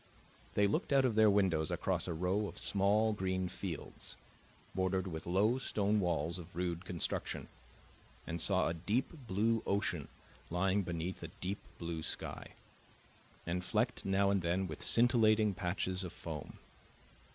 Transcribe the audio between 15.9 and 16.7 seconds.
of foam.